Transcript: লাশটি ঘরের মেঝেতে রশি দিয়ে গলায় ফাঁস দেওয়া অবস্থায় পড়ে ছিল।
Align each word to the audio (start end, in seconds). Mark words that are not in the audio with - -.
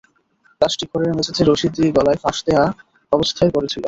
লাশটি 0.61 0.85
ঘরের 0.91 1.11
মেঝেতে 1.17 1.41
রশি 1.43 1.67
দিয়ে 1.75 1.89
গলায় 1.97 2.19
ফাঁস 2.23 2.37
দেওয়া 2.47 2.65
অবস্থায় 3.11 3.51
পড়ে 3.53 3.67
ছিল। 3.67 3.79